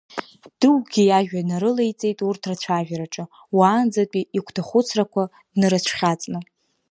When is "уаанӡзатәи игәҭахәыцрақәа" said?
3.57-5.23